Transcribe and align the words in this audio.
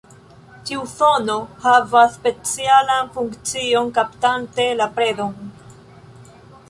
Ĉiu 0.67 0.85
zono 0.93 1.35
havas 1.65 2.15
specialan 2.17 3.11
funkcion 3.19 3.93
kaptante 3.99 4.67
la 4.81 4.89
predon. 4.97 5.41